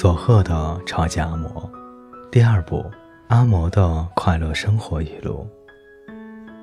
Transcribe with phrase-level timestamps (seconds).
[0.00, 1.68] 佐贺的超级阿嬷，
[2.30, 2.88] 第二部
[3.26, 5.44] 阿嬷的快乐生活语录。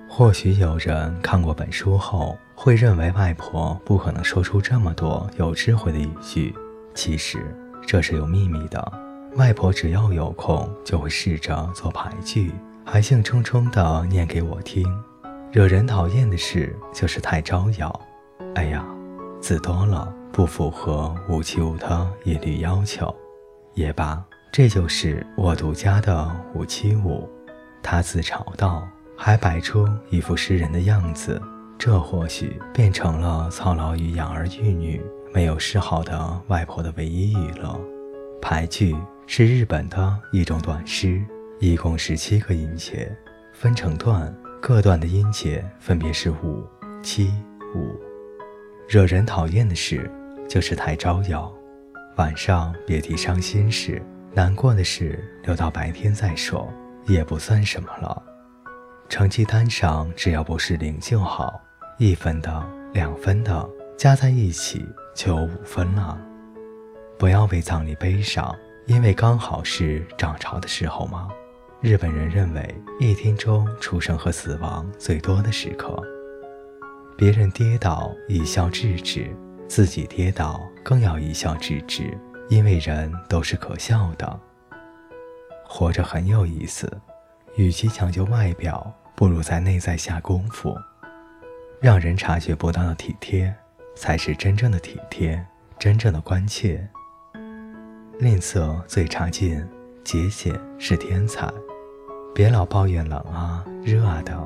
[0.08, 6.56] 或许有人看过本书后，会认为外婆不可能说出这么多有智慧的语句。
[6.94, 7.54] 其实
[7.86, 8.90] 这是有秘密的。
[9.34, 12.54] 外婆只要有空，就会试着做牌句，
[12.86, 14.88] 还兴冲冲地念给我听。
[15.52, 18.02] 惹人讨厌的事就是太招摇。
[18.54, 18.86] 哎呀，
[19.42, 20.10] 字多了。
[20.32, 23.14] 不符合五七五他一律要求，
[23.76, 27.30] 也罢，这就是我独家的五七五。
[27.84, 31.40] 他自嘲道，还摆出一副诗人的样子，
[31.78, 35.02] 这或许变成了操劳于养儿育女、
[35.34, 37.80] 没有嗜好的外婆的唯一娱乐。
[38.42, 38.96] 排句
[39.28, 41.24] 是日本的一种短诗，
[41.60, 43.16] 一共十七个音节，
[43.54, 46.64] 分成段，各段的音节分别是五、
[47.04, 47.32] 七、
[47.76, 47.96] 五。
[48.88, 50.10] 惹人讨厌的事。
[50.48, 51.52] 就是太招摇，
[52.18, 54.02] 晚上别提伤心事，
[54.34, 56.72] 难过的事留到白天再说，
[57.08, 58.24] 也不算什么了。
[59.10, 61.60] 成绩单上只要不是零就好，
[61.98, 66.18] 一分的、两分的加在一起就有五分了。
[67.20, 71.28] 不要为葬礼悲伤，因为刚好是涨潮的时候嘛。
[71.82, 76.02] 日本人认为一天中出生和死亡最多的时刻，
[77.18, 79.30] 别人跌倒一笑置之。
[79.68, 82.18] 自己跌倒更要一笑置之，
[82.50, 84.40] 因为人都是可笑的。
[85.68, 86.92] 活着很有意思，
[87.58, 90.76] 与其讲究外表，不如在内在下功夫。
[91.82, 93.54] 让人察觉不到的体贴，
[93.96, 95.46] 才是真正的体贴，
[95.78, 96.88] 真正的关切。
[98.20, 99.68] 吝啬最差劲，
[100.04, 101.52] 节俭是天才。
[102.34, 104.42] 别老抱怨冷啊、热啊的，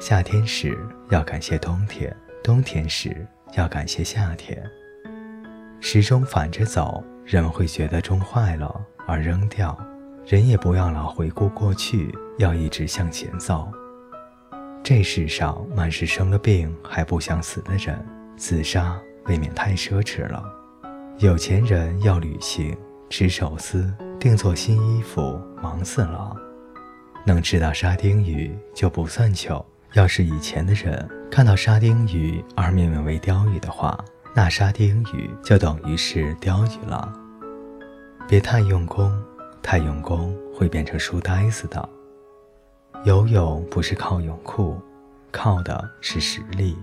[0.00, 0.76] 夏天时
[1.10, 3.26] 要感谢冬天，冬天时。
[3.52, 4.62] 要感谢夏天。
[5.80, 9.78] 时钟反着走，人们会觉得钟坏了而扔掉。
[10.26, 13.68] 人也不要老回顾过去，要一直向前走。
[14.82, 17.98] 这世上满是生了病还不想死的人，
[18.36, 18.96] 自杀
[19.26, 20.44] 未免太奢侈了。
[21.18, 22.76] 有钱人要旅行、
[23.10, 26.36] 吃寿司、定做新衣服，忙死了。
[27.24, 29.64] 能吃到沙丁鱼就不算穷。
[29.94, 33.98] 要是以前的人看到沙丁鱼而命名为鲷鱼的话，
[34.34, 37.10] 那沙丁鱼就等于是鲷鱼了。
[38.28, 39.10] 别太用功，
[39.62, 41.88] 太用功会变成书呆子的。
[43.04, 44.78] 游泳不是靠泳裤，
[45.30, 46.76] 靠的是实力。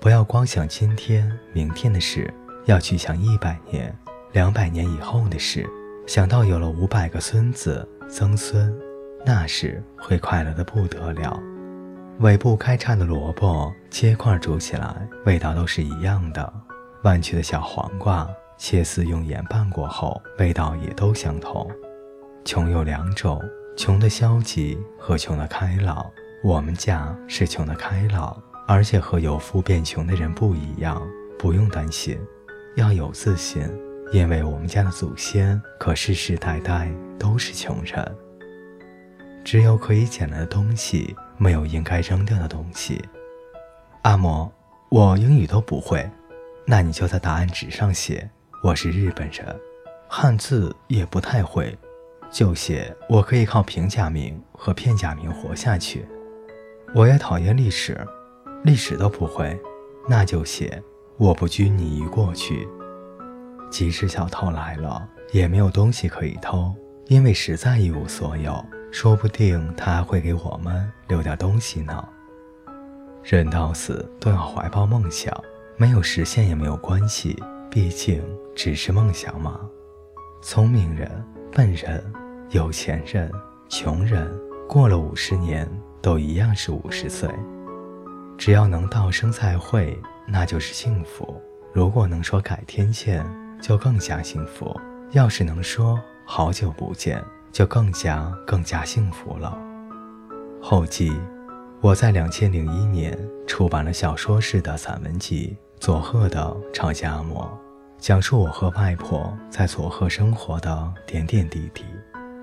[0.00, 2.32] 不要光想今天、明天的事，
[2.64, 3.94] 要去想一百年、
[4.32, 5.68] 两百年以后的事。
[6.06, 8.74] 想到有了五百个孙子、曾孙，
[9.22, 11.38] 那时会快乐的不得了。
[12.20, 16.50] 尾部开叉的萝卜切块煮起来，味道都是一样的。
[17.02, 21.70] 弯曲的小黄瓜切丝用盐拌过后，味道也都相同。
[22.42, 23.38] 穷有两种：
[23.76, 26.04] 穷的消极和穷的开朗。
[26.42, 31.06] 我们家是穷的开朗，而且和有富变穷的人不一样。
[31.38, 32.18] 不用担心，
[32.76, 33.62] 要有自信，
[34.10, 38.16] 因为我们家的祖先可世世代代都是穷人。
[39.44, 41.14] 只有可以捡来的东西。
[41.38, 43.02] 没有应该扔掉的东西。
[44.02, 44.50] 阿嬷，
[44.88, 46.08] 我英语都不会，
[46.64, 48.28] 那你就在答案纸上写
[48.62, 49.44] 我是日本人。
[50.08, 51.76] 汉字也不太会，
[52.30, 56.06] 就写我可以靠平假名和片假名活下去。
[56.94, 58.06] 我也讨厌历史，
[58.62, 59.58] 历史都不会，
[60.08, 60.80] 那就写
[61.18, 62.68] 我不拘泥于过去。
[63.68, 66.72] 即使小偷来了，也没有东西可以偷，
[67.06, 68.64] 因为实在一无所有。
[68.98, 72.02] 说不定他还会给我们留点东西呢。
[73.22, 75.30] 人到死都要怀抱梦想，
[75.76, 77.38] 没有实现也没有关系，
[77.70, 78.24] 毕竟
[78.54, 79.60] 只是梦想嘛。
[80.40, 81.10] 聪明人、
[81.52, 82.02] 笨人、
[82.52, 83.30] 有钱人、
[83.68, 84.34] 穷人，
[84.66, 85.70] 过了五十年
[86.00, 87.28] 都一样是五十岁。
[88.38, 89.94] 只要能道声再会，
[90.26, 91.38] 那就是幸福。
[91.70, 93.22] 如果能说改天见，
[93.60, 94.74] 就更加幸福。
[95.10, 97.22] 要是能说好久不见。
[97.56, 99.56] 就更加更加幸福了。
[100.60, 101.10] 后记：
[101.80, 107.44] 我在两千零一年出版了小说式的散文集《佐贺的超级阿嬷》，
[107.96, 111.82] 讲述我和外婆在佐贺生活的点点滴滴。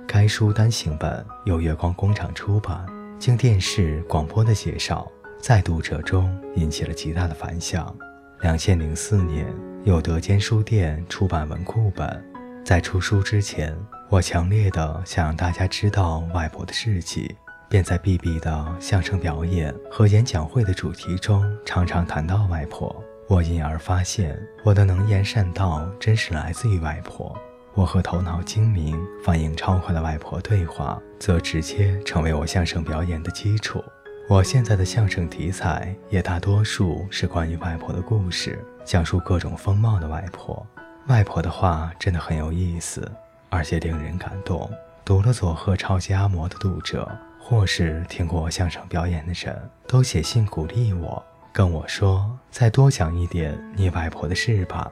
[0.07, 2.83] 该书单行本由月光工厂出版，
[3.19, 5.07] 经电视广播的介绍，
[5.39, 7.95] 在读者中引起了极大的反响。
[8.41, 9.45] 两千零四年，
[9.83, 12.33] 由德间书店出版文库本。
[12.65, 13.77] 在出书之前。
[14.13, 17.35] 我强烈的想让大家知道外婆的事迹，
[17.67, 22.95] 便在 B B 的相声表演和演讲会的主题中常常谈到外婆。
[23.27, 27.35] 我因而发现，我的能言善道真是来自于外婆。
[27.73, 33.83] 我和头脑精明、反应超快的外婆对话，则直接成为我相声表演的基础。
[34.29, 40.63] 我现在的相声题材也大多数是关于外婆的故事，讲述各种风貌的外婆。
[41.07, 43.11] 外婆的话真的很有意思，
[43.53, 44.67] 而且令人感动。
[45.05, 47.07] 读了佐贺超级阿嬷的读者，
[47.39, 51.23] 或是听过我相声表演的人，都写信鼓励我，
[51.53, 54.91] 跟我说再多讲一点你外婆的事吧。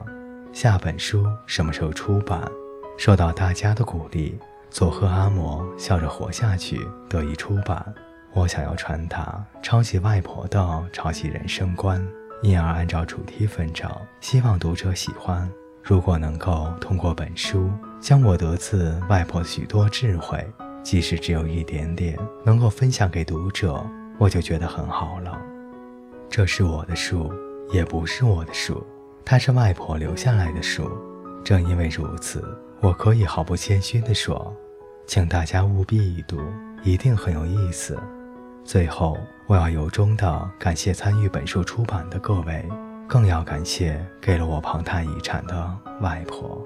[0.52, 2.40] 下本书什么时候出版？
[2.96, 4.38] 受到大家的鼓励，
[4.70, 6.78] 佐贺阿嬷笑着活下去
[7.08, 7.84] 得以出版。
[8.34, 12.06] 我想要传达抄袭外婆的抄袭人生观，
[12.42, 15.50] 因而按照主题分章，希望读者喜欢。
[15.82, 17.68] 如果能够通过本书
[18.00, 20.46] 将我得自外婆许多智慧，
[20.82, 23.84] 即使只有一点点，能够分享给读者，
[24.16, 25.36] 我就觉得很好了。
[26.30, 27.32] 这是我的书，
[27.72, 28.86] 也不是我的书，
[29.24, 30.88] 它是外婆留下来的书。
[31.44, 32.42] 正因为如此，
[32.80, 34.54] 我可以毫不谦虚地说，
[35.04, 36.40] 请大家务必一读，
[36.84, 37.98] 一定很有意思。
[38.64, 39.18] 最后，
[39.48, 42.64] 我要由衷的感谢参与本书出版的各位，
[43.12, 46.58] 更要感谢给了我庞大遗产的外婆。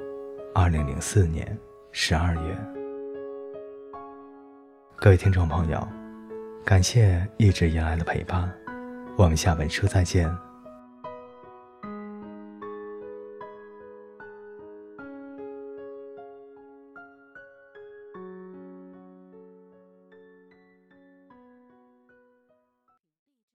[0.55, 1.59] 二零零四年
[1.91, 2.57] 十二月，
[4.95, 5.89] 各位听众朋友，
[6.65, 8.49] 感谢一直以来的陪伴，
[9.19, 10.33] 我们下本书再见。